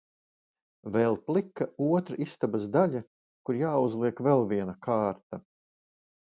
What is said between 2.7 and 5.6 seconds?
daļa, kur jāuzliek vēl viena kārta.